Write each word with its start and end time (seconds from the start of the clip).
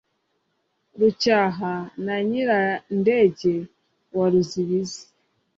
rucyaha 0.99 1.73
na 2.05 2.15
nyirandege 2.29 3.53
wa 4.17 4.25
ruzibizi 4.31 5.03